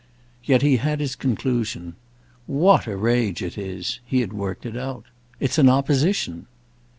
Yet 0.43 0.63
he 0.63 0.77
had 0.77 0.99
his 0.99 1.15
conclusion. 1.15 1.93
"What 2.47 2.87
a 2.87 2.97
rage 2.97 3.43
it 3.43 3.55
is!" 3.55 3.99
He 4.03 4.21
had 4.21 4.33
worked 4.33 4.65
it 4.65 4.75
out. 4.75 5.03
"It's 5.39 5.59
an 5.59 5.69
opposition." 5.69 6.47